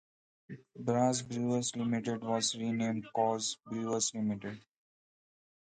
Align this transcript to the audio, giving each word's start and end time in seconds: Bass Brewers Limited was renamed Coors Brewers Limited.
Bass 0.83 1.21
Brewers 1.21 1.75
Limited 1.75 2.23
was 2.23 2.55
renamed 2.55 3.05
Coors 3.15 3.57
Brewers 3.67 4.11
Limited. 4.15 4.65